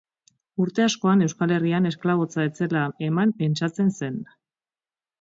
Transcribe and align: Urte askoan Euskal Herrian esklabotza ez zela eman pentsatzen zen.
Urte 0.63 0.83
askoan 0.85 1.21
Euskal 1.25 1.53
Herrian 1.59 1.87
esklabotza 1.91 2.49
ez 2.49 2.51
zela 2.65 2.89
eman 3.13 3.37
pentsatzen 3.45 3.97
zen. 4.01 4.21